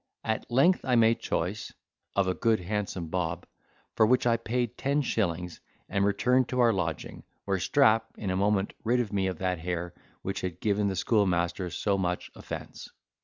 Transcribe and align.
At 0.23 0.49
length 0.49 0.83
I 0.83 0.95
made 0.95 1.19
choice 1.19 1.73
(if 2.17 2.25
a 2.25 2.33
good 2.33 2.59
handsome 2.59 3.09
bob), 3.09 3.45
for 3.95 4.03
which 4.03 4.25
I 4.25 4.35
paid 4.35 4.75
ten 4.75 5.03
shillings, 5.03 5.61
and 5.87 6.03
returned 6.03 6.49
to 6.49 6.59
our 6.59 6.73
lodging, 6.73 7.23
where 7.45 7.59
Strap 7.59 8.05
in 8.17 8.31
a 8.31 8.35
moment 8.35 8.73
rid 8.83 9.13
me 9.13 9.27
of 9.27 9.37
that 9.37 9.59
hair 9.59 9.93
which 10.23 10.41
had 10.41 10.59
given 10.59 10.87
the 10.87 10.95
schoolmaster 10.95 11.69
so 11.69 11.99
much 11.99 12.31
offence. 12.33 12.89